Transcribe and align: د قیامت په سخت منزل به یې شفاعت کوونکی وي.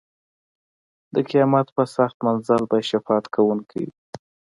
د 1.13 1.15
قیامت 1.29 1.67
په 1.75 1.83
سخت 1.95 2.17
منزل 2.27 2.61
به 2.69 2.75
یې 2.79 2.85
شفاعت 2.91 3.25
کوونکی 3.35 3.81
وي. 3.85 3.91